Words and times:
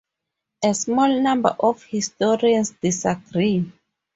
A 0.63 0.73
small 0.73 1.21
number 1.21 1.55
of 1.59 1.83
historians 1.83 2.71
disagree. 2.81 3.71